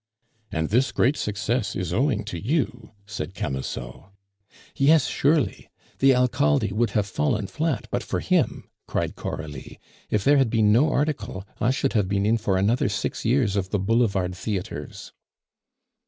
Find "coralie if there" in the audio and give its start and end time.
9.15-10.37